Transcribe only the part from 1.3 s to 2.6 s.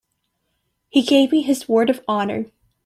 me his word of honor.